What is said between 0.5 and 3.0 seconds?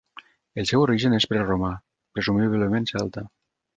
El seu origen és preromà, presumiblement